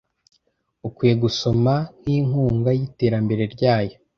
[0.87, 3.95] Ukwiye gusoma nkinkunga yiterambere ryayo,